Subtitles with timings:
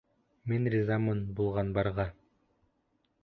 [0.51, 2.07] Мин ризамын булған-барға.